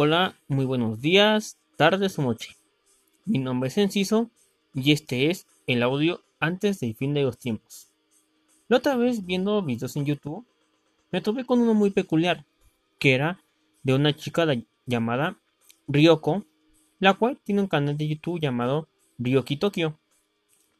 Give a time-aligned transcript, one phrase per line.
[0.00, 2.56] Hola, muy buenos días, tardes o noche.
[3.24, 4.30] Mi nombre es Enciso
[4.72, 7.88] y este es el audio antes del fin de los tiempos.
[8.68, 10.46] La otra vez viendo videos en YouTube
[11.10, 12.44] me topé con uno muy peculiar,
[13.00, 13.40] que era
[13.82, 14.46] de una chica
[14.86, 15.36] llamada
[15.88, 16.44] Ryoko,
[17.00, 18.86] la cual tiene un canal de YouTube llamado
[19.18, 19.98] Ryoki Tokyo,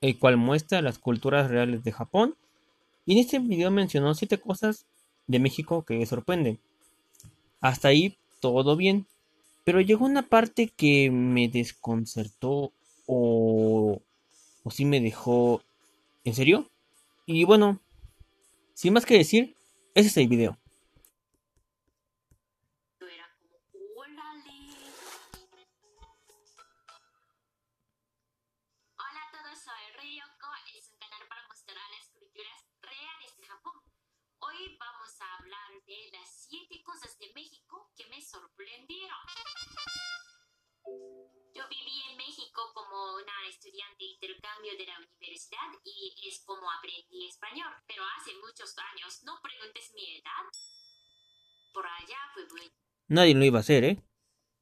[0.00, 2.36] el cual muestra las culturas reales de Japón
[3.04, 4.86] y en este video mencionó siete cosas
[5.26, 6.60] de México que le sorprenden.
[7.60, 9.06] Hasta ahí todo bien.
[9.64, 12.72] Pero llegó una parte que me desconcertó
[13.06, 14.00] o,
[14.62, 15.62] o sí me dejó...
[16.24, 16.70] ¿En serio?
[17.26, 17.80] Y bueno,
[18.74, 19.54] sin más que decir,
[19.94, 20.58] ese es el video.
[37.18, 37.57] de México
[43.48, 49.22] estudiante de intercambio de la universidad y es como aprendí español, pero hace muchos años,
[49.24, 50.44] no preguntes mi edad.
[51.72, 52.72] Por allá fue muy...
[53.08, 54.02] Nadie lo iba a hacer, ¿eh?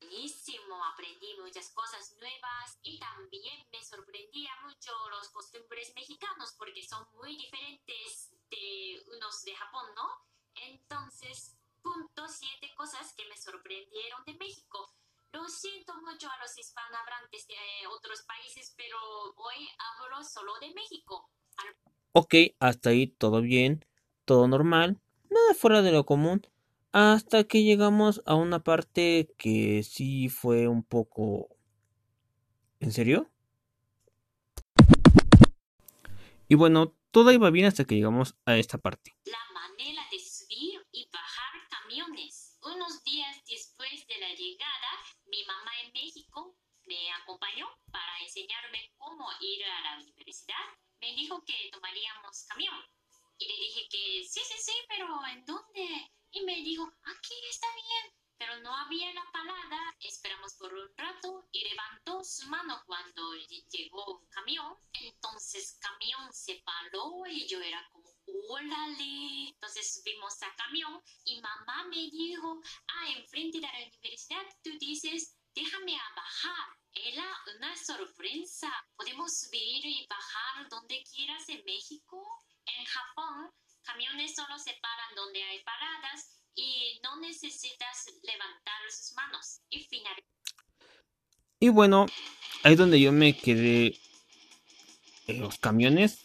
[0.01, 7.07] Buenísimo, aprendí muchas cosas nuevas y también me sorprendía mucho los costumbres mexicanos porque son
[7.15, 10.09] muy diferentes de unos de Japón, ¿no?
[10.55, 14.93] Entonces punto siete cosas que me sorprendieron de México.
[15.37, 18.97] Lo siento mucho a los hispanohablantes de otros países, pero
[19.37, 21.29] hoy hablo solo de México.
[22.13, 23.85] Ok, hasta ahí todo bien,
[24.25, 24.99] todo normal,
[25.29, 26.41] nada fuera de lo común,
[26.93, 31.51] hasta que llegamos a una parte que sí fue un poco...
[32.81, 33.31] ¿En serio?
[36.49, 39.16] Y bueno, todo iba bien hasta que llegamos a esta parte.
[73.27, 76.69] Enfrente de la universidad tú dices, déjame bajar.
[76.95, 77.27] Era
[77.57, 78.73] una sorpresa.
[78.97, 82.23] Podemos subir y bajar donde quieras en México.
[82.67, 83.51] En Japón,
[83.83, 89.61] camiones solo se paran donde hay paradas y no necesitas levantar sus manos.
[89.69, 90.17] Y final.
[91.61, 92.07] Y bueno,
[92.63, 93.99] ahí es donde yo me quedé.
[95.27, 96.25] En los camiones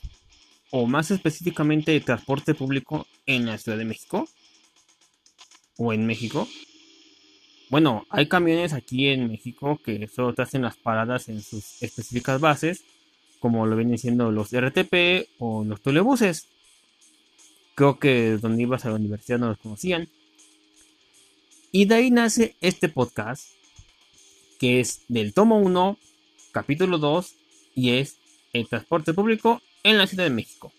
[0.70, 4.30] o más específicamente de transporte público en la Ciudad de México
[5.76, 6.48] o en México.
[7.72, 12.42] Bueno, hay camiones aquí en México que solo te hacen las paradas en sus específicas
[12.42, 12.84] bases,
[13.40, 16.50] como lo vienen siendo los RTP o los telebuses.
[17.74, 20.10] Creo que donde ibas a la universidad no los conocían.
[21.72, 23.48] Y de ahí nace este podcast,
[24.60, 25.98] que es del tomo 1,
[26.52, 27.36] capítulo 2,
[27.74, 28.18] y es
[28.52, 30.74] el transporte público en la Ciudad de México.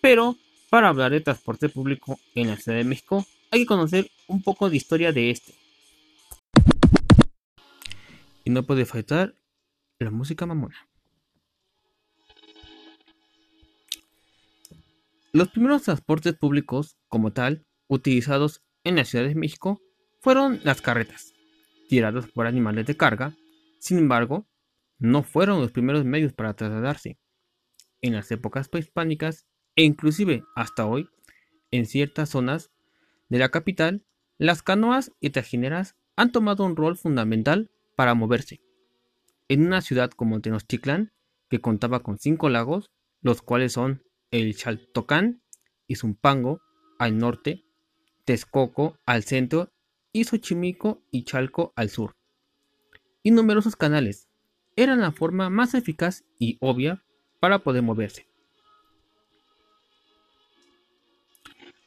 [0.00, 0.34] Pero
[0.70, 4.68] para hablar de transporte público en la Ciudad de México hay que conocer un poco
[4.68, 5.65] de historia de este.
[8.46, 9.34] Y no puede faltar
[9.98, 10.88] la música mamona.
[15.32, 19.80] Los primeros transportes públicos, como tal, utilizados en la Ciudad de México,
[20.20, 21.34] fueron las carretas,
[21.88, 23.34] tiradas por animales de carga.
[23.80, 24.46] Sin embargo,
[25.00, 27.18] no fueron los primeros medios para trasladarse
[28.00, 31.08] en las épocas prehispánicas e inclusive hasta hoy,
[31.72, 32.70] en ciertas zonas
[33.28, 34.06] de la capital,
[34.38, 38.60] las canoas y trajineras han tomado un rol fundamental para moverse.
[39.48, 41.12] En una ciudad como Tenochtitlan,
[41.48, 42.90] que contaba con cinco lagos,
[43.22, 45.42] los cuales son el Chaltocán
[45.88, 46.60] y Zumpango
[46.98, 47.64] al norte,
[48.24, 49.72] Texcoco al centro
[50.12, 52.16] y Xochimilco y Chalco al sur.
[53.22, 54.28] Y numerosos canales
[54.76, 57.02] eran la forma más eficaz y obvia
[57.40, 58.26] para poder moverse.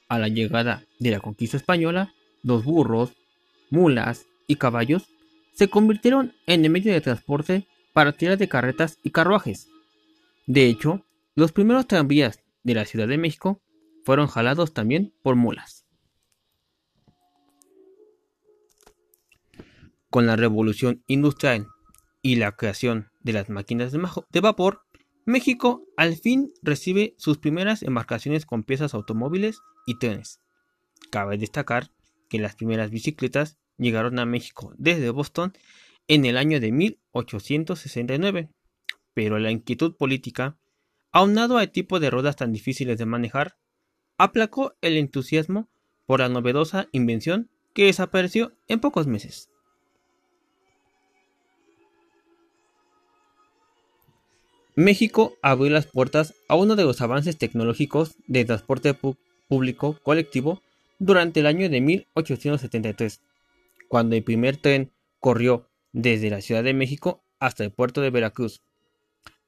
[0.08, 3.14] A la llegada de la conquista española, los burros,
[3.70, 5.08] mulas y caballos
[5.60, 9.68] se convirtieron en el medio de transporte para tirar de carretas y carruajes.
[10.48, 13.62] De hecho, los primeros tranvías de la Ciudad de México
[14.06, 15.86] fueron jalados también por mulas.
[20.10, 21.68] Con la revolución industrial
[22.22, 24.84] y la creación de las máquinas de vapor,
[25.26, 30.40] México al fin recibe sus primeras embarcaciones con piezas automóviles y trenes.
[31.12, 31.92] Cabe destacar
[32.30, 35.54] que las primeras bicicletas llegaron a México desde Boston
[36.08, 38.50] en el año de 1869,
[39.14, 40.58] pero la inquietud política,
[41.12, 43.58] aunado al tipo de ruedas tan difíciles de manejar,
[44.18, 45.70] aplacó el entusiasmo
[46.06, 49.50] por la novedosa invención que desapareció en pocos meses.
[54.76, 58.94] México abrió las puertas a uno de los avances tecnológicos de transporte
[59.50, 60.62] público colectivo
[61.00, 63.22] durante el año de 1873,
[63.90, 68.62] cuando el primer tren corrió desde la Ciudad de México hasta el puerto de Veracruz.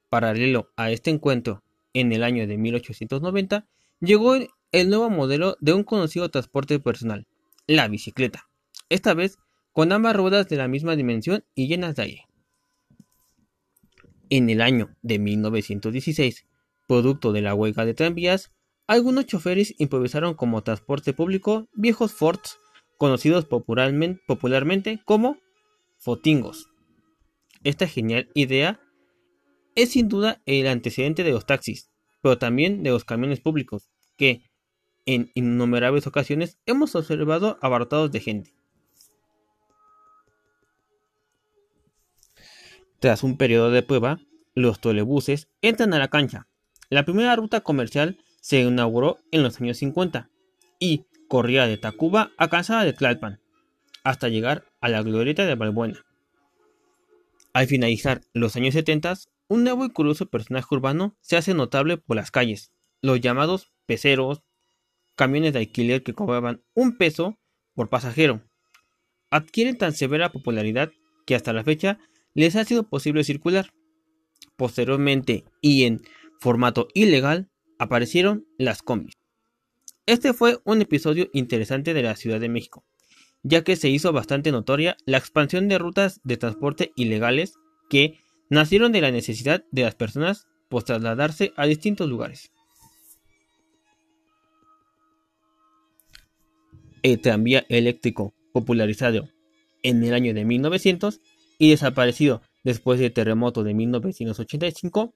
[0.09, 3.67] Paralelo a este encuentro, en el año de 1890,
[4.01, 7.27] llegó el nuevo modelo de un conocido transporte personal,
[7.67, 8.49] la bicicleta,
[8.89, 9.37] esta vez
[9.71, 12.27] con ambas ruedas de la misma dimensión y llenas de aire.
[14.29, 16.47] En el año de 1916,
[16.87, 18.51] producto de la huelga de tranvías,
[18.87, 22.57] algunos choferes improvisaron como transporte público viejos Fords
[23.01, 25.39] conocidos popularmente, como
[25.97, 26.69] fotingos.
[27.63, 28.79] Esta genial idea
[29.73, 31.89] es sin duda el antecedente de los taxis,
[32.21, 34.43] pero también de los camiones públicos, que
[35.07, 38.53] en innumerables ocasiones hemos observado abarrotados de gente.
[42.99, 44.19] Tras un periodo de prueba,
[44.53, 46.47] los trolebuses entran a la cancha.
[46.91, 50.29] La primera ruta comercial se inauguró en los años 50
[50.79, 53.39] y corría de Tacuba a Calzada de Tlalpan,
[54.03, 56.05] hasta llegar a la glorieta de Balbuena.
[57.53, 59.13] Al finalizar los años 70,
[59.47, 64.41] un nuevo y curioso personaje urbano se hace notable por las calles, los llamados peceros,
[65.15, 67.39] camiones de alquiler que cobraban un peso
[67.75, 68.41] por pasajero.
[69.29, 70.91] Adquieren tan severa popularidad
[71.25, 71.97] que hasta la fecha
[72.33, 73.71] les ha sido posible circular.
[74.57, 76.01] Posteriormente y en
[76.41, 77.49] formato ilegal
[77.79, 79.20] aparecieron las combis.
[80.11, 82.83] Este fue un episodio interesante de la Ciudad de México,
[83.43, 87.53] ya que se hizo bastante notoria la expansión de rutas de transporte ilegales
[87.89, 88.19] que
[88.49, 92.51] nacieron de la necesidad de las personas por trasladarse a distintos lugares.
[97.03, 99.29] El tranvía eléctrico, popularizado
[99.81, 101.21] en el año de 1900
[101.57, 105.15] y desaparecido después del terremoto de 1985,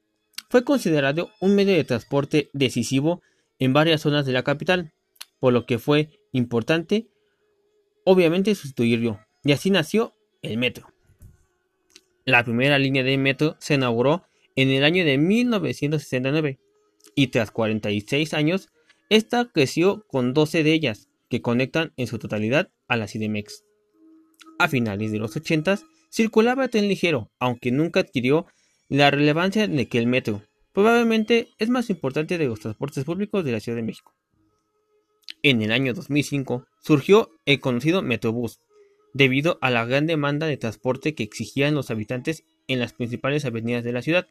[0.50, 3.22] fue considerado un medio de transporte decisivo
[3.60, 4.94] en varias zonas de la capital,
[5.40, 7.10] por lo que fue importante,
[8.04, 10.88] obviamente, sustituirlo, y así nació el metro.
[12.26, 14.24] La primera línea de metro se inauguró
[14.56, 16.60] en el año de 1969
[17.16, 18.70] y tras 46 años,
[19.10, 23.64] esta creció con 12 de ellas, que conectan en su totalidad a la CDMX.
[24.60, 25.80] A finales de los 80
[26.12, 28.48] circulaba el tren ligero, aunque nunca adquirió
[28.90, 30.42] la relevancia de que el metro,
[30.76, 34.14] probablemente es más importante de los transportes públicos de la Ciudad de México.
[35.42, 38.60] En el año 2005 surgió el conocido Metrobús,
[39.14, 43.86] debido a la gran demanda de transporte que exigían los habitantes en las principales avenidas
[43.86, 44.28] de la ciudad.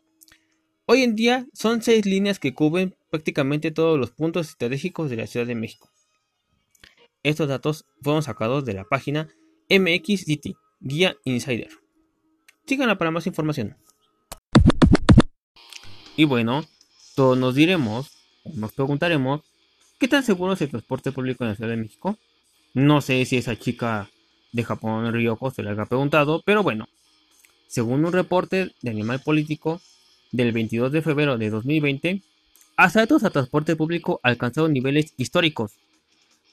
[0.84, 5.26] Hoy en día son seis líneas que cubren prácticamente todos los puntos estratégicos de la
[5.26, 5.90] Ciudad de México.
[7.22, 9.28] Estos datos fueron sacados de la página
[9.70, 11.70] MXDT, Guía Insider.
[12.66, 13.78] Síganla para más información.
[16.16, 16.64] Y bueno,
[17.16, 18.12] todos nos diremos,
[18.44, 19.40] nos preguntaremos,
[19.98, 22.16] ¿qué tan seguro es el transporte público en la Ciudad de México?
[22.72, 24.08] No sé si esa chica
[24.52, 26.86] de Japón, Ryoko, se le haya preguntado, pero bueno,
[27.66, 29.80] según un reporte de Animal Político
[30.30, 32.22] del 22 de febrero de 2020,
[32.76, 35.72] asaltos a transporte público alcanzaron niveles históricos.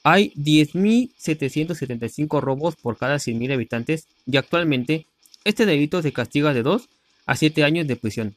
[0.02, 5.06] Hay 10.775 robos por cada 100.000 habitantes y actualmente
[5.44, 6.88] este delito se castiga de 2
[7.26, 8.34] a 7 años de prisión.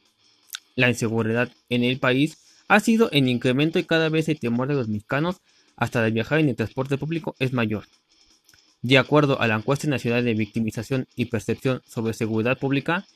[0.76, 4.74] La inseguridad en el país ha sido en incremento y cada vez el temor de
[4.74, 5.36] los mexicanos
[5.74, 7.84] hasta de viajar en el transporte público es mayor.
[8.82, 13.06] De acuerdo a la encuesta nacional de victimización y percepción sobre seguridad pública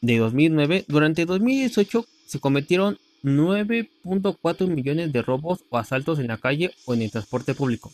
[0.00, 6.70] de 2009, durante 2018 se cometieron 9.4 millones de robos o asaltos en la calle
[6.86, 7.92] o en el transporte público.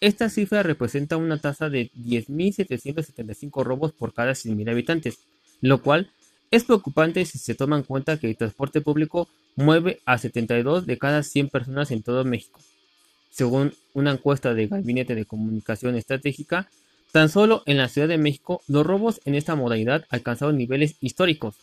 [0.00, 5.18] Esta cifra representa una tasa de 10.775 robos por cada 100.000 habitantes,
[5.60, 6.10] lo cual
[6.50, 10.98] es preocupante si se toma en cuenta que el transporte público mueve a 72 de
[10.98, 12.60] cada 100 personas en todo México.
[13.30, 16.68] Según una encuesta del Gabinete de Comunicación Estratégica,
[17.12, 21.56] tan solo en la Ciudad de México los robos en esta modalidad alcanzaron niveles históricos,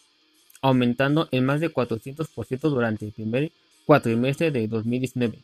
[0.61, 3.51] aumentando en más de 400% durante el primer
[3.85, 5.39] cuatrimestre de 2019.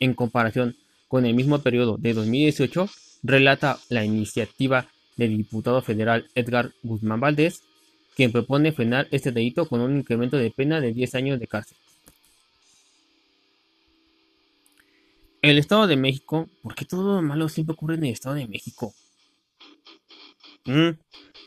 [0.00, 0.76] En comparación
[1.08, 2.88] con el mismo periodo de 2018,
[3.22, 4.86] relata la iniciativa
[5.16, 7.62] del diputado federal Edgar Guzmán Valdés,
[8.14, 11.76] quien propone frenar este delito con un incremento de pena de 10 años de cárcel.
[15.40, 18.48] El Estado de México, ¿por qué todo lo malo siempre ocurre en el Estado de
[18.48, 18.92] México?
[20.64, 20.90] Mm,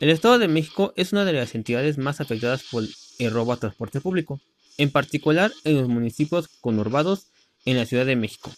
[0.00, 2.84] El Estado de México es una de las entidades más afectadas por
[3.18, 4.40] el robo a transporte público,
[4.78, 7.26] en particular en los municipios conurbados
[7.64, 8.50] en la Ciudad de México.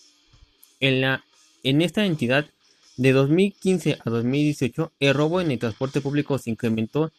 [0.84, 1.24] En, la,
[1.62, 2.44] en esta entidad,
[2.98, 7.10] de 2015 a 2018, el robo en el transporte público se incrementó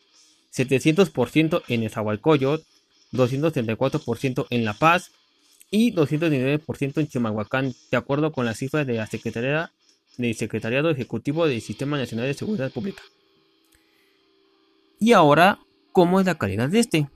[0.53, 2.63] 700% en Nezahualcóyotl,
[3.11, 5.09] 234% en La Paz
[5.71, 9.71] y 219% en Chimalhuacán, de acuerdo con las cifras de la Secretaría
[10.17, 13.01] del Secretariado Ejecutivo del Sistema Nacional de Seguridad Pública.
[14.99, 15.57] Y ahora,
[15.91, 17.09] ¿cómo es la calidad de este?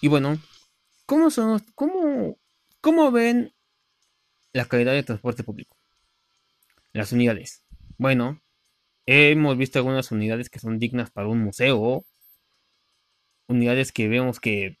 [0.00, 0.38] Y bueno,
[1.04, 2.38] ¿cómo son, cómo,
[2.80, 3.52] cómo ven
[4.52, 5.76] la calidad del transporte público?
[6.92, 7.64] Las unidades.
[7.96, 8.40] Bueno,
[9.06, 12.04] hemos visto algunas unidades que son dignas para un museo.
[13.46, 14.78] Unidades que vemos que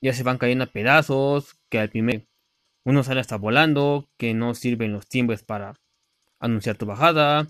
[0.00, 2.26] ya se van cayendo a pedazos, que al primer
[2.84, 5.78] uno sale hasta volando, que no sirven los timbres para
[6.38, 7.48] anunciar tu bajada,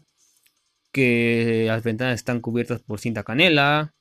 [0.92, 3.94] que las ventanas están cubiertas por cinta canela,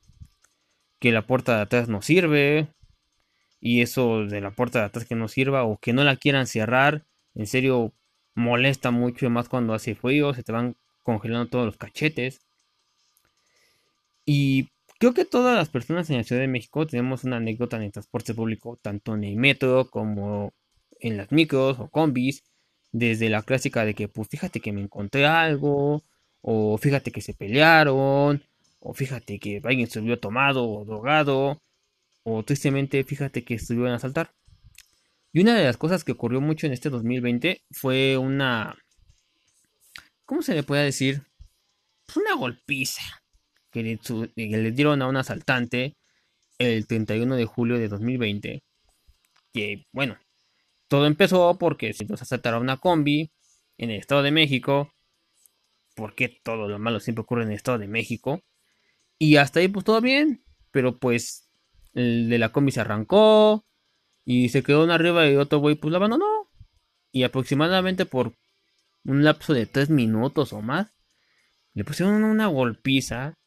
[0.99, 2.67] que la puerta de atrás no sirve,
[3.61, 6.47] y eso de la puerta de atrás que no sirva o que no la quieran
[6.47, 7.93] cerrar, en serio
[8.35, 12.41] molesta mucho, más cuando hace frío, se te van congelando todos los cachetes.
[14.25, 17.83] Y creo que todas las personas en la Ciudad de México tenemos una anécdota en
[17.83, 20.53] el transporte público, tanto en el metro como
[20.99, 22.43] en las micros o combis,
[22.91, 26.03] desde la clásica de que, pues fíjate que me encontré algo,
[26.41, 28.43] o fíjate que se pelearon,
[28.79, 31.61] o fíjate que alguien subió tomado o drogado,
[32.23, 34.33] o tristemente fíjate que estuvieron a asaltar.
[35.31, 38.75] Y una de las cosas que ocurrió mucho en este 2020 fue una...
[40.25, 41.23] ¿Cómo se le puede decir?
[42.05, 43.01] Pues una golpiza
[43.71, 45.95] que le, que le dieron a un asaltante
[46.57, 48.63] el 31 de julio de 2020.
[49.53, 50.17] Que bueno,
[50.87, 53.31] todo empezó porque se nos asaltaron una combi
[53.77, 54.91] en el Estado de México.
[55.95, 58.41] Porque todo lo malo siempre ocurre en el Estado de México.
[59.19, 60.43] Y hasta ahí pues todo bien.
[60.71, 61.48] Pero pues
[61.93, 63.65] el de la combi se arrancó.
[64.25, 66.49] Y se quedó uno arriba y otro güey pues la abandonó.
[67.11, 68.35] Y aproximadamente por
[69.03, 70.91] un lapso de 3 minutos o más.
[71.73, 73.37] Le pusieron una golpiza.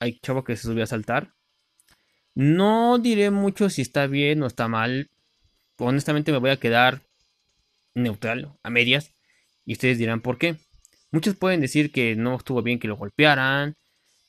[0.00, 1.34] Hay chavo que se subió a saltar.
[2.34, 5.10] No diré mucho si está bien o está mal.
[5.78, 7.02] Honestamente me voy a quedar
[7.94, 9.12] neutral, a medias.
[9.64, 10.56] Y ustedes dirán por qué.
[11.12, 13.76] Muchos pueden decir que no estuvo bien que lo golpearan,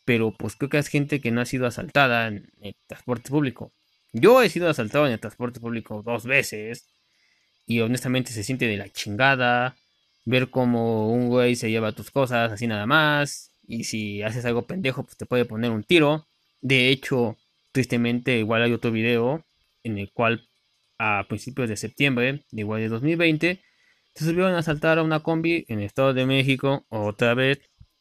[0.05, 3.73] pero pues creo que es gente que no ha sido asaltada en el transporte público.
[4.13, 6.87] Yo he sido asaltado en el transporte público dos veces
[7.65, 9.75] y honestamente se siente de la chingada
[10.25, 14.65] ver como un güey se lleva tus cosas así nada más y si haces algo
[14.65, 16.27] pendejo pues te puede poner un tiro.
[16.61, 17.37] De hecho,
[17.71, 19.45] tristemente igual hay otro video
[19.83, 20.47] en el cual
[20.97, 23.61] a principios de septiembre de igual de 2020
[24.15, 27.59] se subieron a asaltar a una combi en el Estado de México otra vez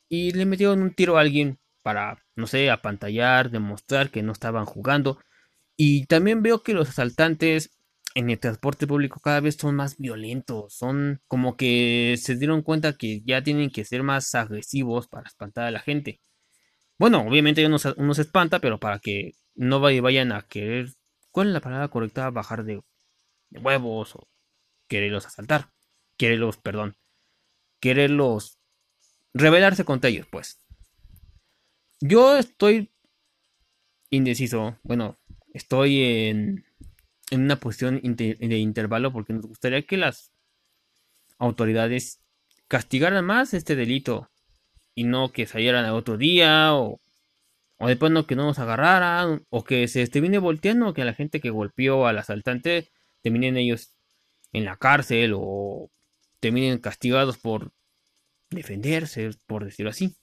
[0.09, 4.67] y le metieron un tiro a alguien para, no sé, apantallar, demostrar que no estaban
[4.67, 5.21] jugando.
[5.77, 7.71] Y también veo que los asaltantes
[8.15, 12.95] en el transporte público cada vez son más violentos, son como que se dieron cuenta
[12.95, 16.21] que ya tienen que ser más agresivos para espantar a la gente.
[16.99, 20.89] Bueno, obviamente uno, se espanta, pero para que no vayan a querer,
[21.31, 22.31] ¿cuál es la palabra correcta?
[22.31, 22.81] Bajar de,
[23.51, 24.29] de huevos o
[24.89, 25.71] quererlos asaltar,
[26.19, 26.97] quererlos, perdón,
[27.81, 28.59] quererlos
[29.35, 30.61] rebelarse contra ellos, pues.
[32.07, 32.91] Yo estoy
[34.11, 34.77] indeciso.
[34.83, 35.17] Bueno,
[35.55, 36.67] estoy en,
[37.31, 40.31] en una posición de intervalo porque nos gustaría que las
[41.39, 42.21] autoridades
[42.69, 44.29] castigaran más este delito
[44.95, 47.01] y no que salieran a otro día o,
[47.79, 51.41] o después no que no nos agarraran o que se termine volteando que la gente
[51.41, 52.91] que golpeó al asaltante
[53.23, 53.95] terminen ellos
[54.53, 55.91] en la cárcel o
[56.39, 57.73] terminen castigados por
[58.51, 60.15] defenderse, por decirlo así.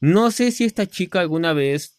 [0.00, 1.98] No sé si esta chica alguna vez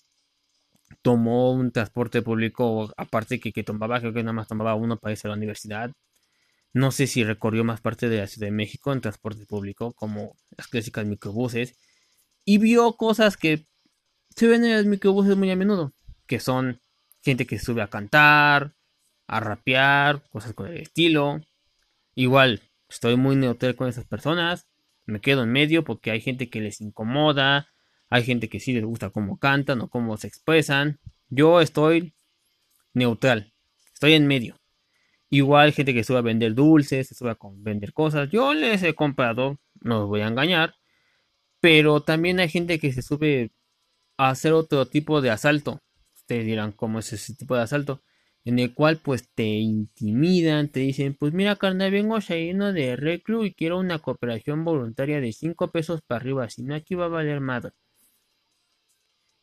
[1.02, 5.12] tomó un transporte público, aparte que, que tomaba, creo que nada más tomaba uno para
[5.14, 5.92] irse a la universidad.
[6.74, 10.36] No sé si recorrió más parte de la Ciudad de México en transporte público, como
[10.58, 11.76] las clásicas microbuses,
[12.46, 13.68] y vio cosas que
[14.36, 15.94] se ven en los microbuses muy a menudo,
[16.28, 16.82] que son
[17.22, 18.76] gente que sube a cantar,
[19.28, 21.42] a rapear, cosas con el estilo.
[22.16, 24.68] Igual, estoy muy neutral con esas personas,
[25.06, 27.68] me quedo en medio porque hay gente que les incomoda,
[28.10, 31.00] hay gente que sí les gusta cómo cantan o cómo se expresan.
[31.30, 32.14] Yo estoy
[32.94, 33.54] neutral.
[33.94, 34.60] Estoy en medio.
[35.30, 38.30] Igual gente que sube a vender dulces, se sube a vender cosas.
[38.32, 40.76] Yo les he comprado, no los voy a engañar.
[41.60, 43.52] Pero también hay gente que se sube
[44.18, 45.82] a hacer otro tipo de asalto.
[46.16, 48.02] Ustedes dirán, ¿cómo es ese tipo de asalto?
[48.46, 53.46] en el cual pues te intimidan, te dicen, pues mira carnal, vengo saliendo de reclu
[53.46, 57.10] y quiero una cooperación voluntaria de 5 pesos para arriba, si no aquí va a
[57.10, 57.74] valer madre.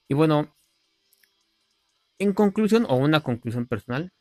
[0.09, 0.55] Y bueno,
[2.19, 4.13] en conclusión, o una conclusión personal,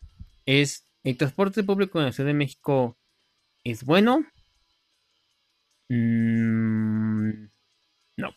[0.46, 2.98] es el transporte público en la Ciudad de México
[3.63, 4.25] es bueno.
[5.89, 7.46] Mm,
[8.18, 8.30] no,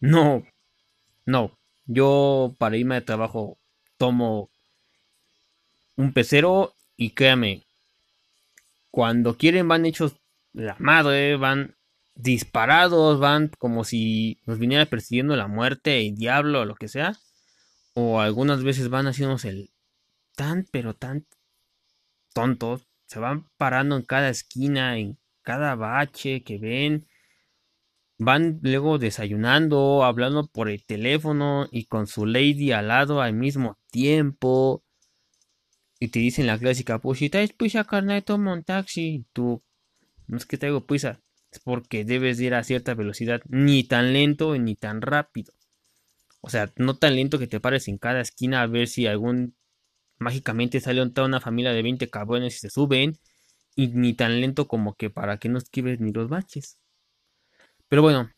[0.00, 0.46] no,
[1.26, 1.58] no.
[1.86, 3.58] Yo para irme de trabajo
[3.96, 4.50] tomo
[5.96, 7.66] un pecero y créame,
[8.90, 10.16] cuando quieren van hechos
[10.52, 11.76] la madre, van
[12.18, 17.16] disparados, van como si nos viniera persiguiendo la muerte, el diablo o lo que sea.
[17.94, 19.70] O algunas veces van haciéndonos el
[20.36, 21.26] tan, pero tan
[22.34, 22.86] tontos.
[23.06, 27.06] Se van parando en cada esquina, en cada bache que ven.
[28.18, 33.78] Van luego desayunando, hablando por el teléfono y con su lady al lado al mismo
[33.90, 34.84] tiempo.
[36.00, 39.24] Y te dicen la clásica, pues si traes pizza, carnal, toma un taxi.
[39.32, 39.62] Tú,
[40.26, 41.20] no es que traigo pizza,
[41.50, 45.52] es porque debes ir a cierta velocidad, ni tan lento ni tan rápido.
[46.40, 49.54] O sea, no tan lento que te pares en cada esquina a ver si algún
[50.18, 53.18] mágicamente sale toda una familia de 20 cabrones y se suben.
[53.74, 56.78] Y ni tan lento como que para que no esquives ni los baches.
[57.88, 58.30] Pero bueno,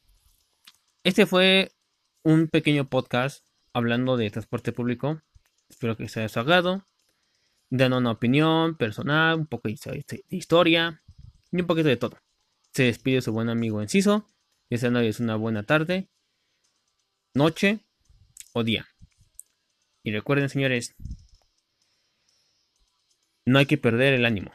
[1.03, 1.73] este fue
[2.23, 5.23] un pequeño podcast hablando de transporte público.
[5.69, 6.85] Espero que se haya agrado.
[7.71, 9.79] Dando una opinión personal, un poco de
[10.29, 11.03] historia
[11.51, 12.19] y un poquito de todo.
[12.73, 14.27] Se despide su buen amigo Enciso.
[14.71, 16.09] Deseándoles una buena tarde,
[17.35, 17.81] noche
[18.53, 18.87] o día.
[20.05, 20.95] Y recuerden, señores,
[23.45, 24.53] no hay que perder el ánimo.